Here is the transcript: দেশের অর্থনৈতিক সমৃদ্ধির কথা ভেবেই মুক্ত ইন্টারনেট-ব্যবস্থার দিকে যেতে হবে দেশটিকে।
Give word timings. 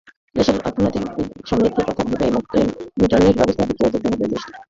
দেশের 0.35 0.57
অর্থনৈতিক 0.59 1.03
সমৃদ্ধির 1.45 1.87
কথা 1.89 2.03
ভেবেই 2.09 2.31
মুক্ত 2.31 2.53
ইন্টারনেট-ব্যবস্থার 2.97 3.67
দিকে 3.69 3.83
যেতে 3.85 4.07
হবে 4.07 4.25
দেশটিকে। 4.25 4.57